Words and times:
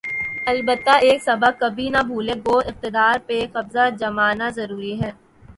البتہ 0.51 0.93
ایک 1.07 1.19
سبق 1.23 1.59
کبھی 1.59 1.87
نہ 1.95 2.01
بھولے‘ 2.07 2.35
گو 2.45 2.57
اقتدار 2.69 3.15
پہ 3.27 3.37
قبضہ 3.53 3.85
جمانا 3.99 4.47
ضروری 4.57 4.93
ہے۔ 5.01 5.11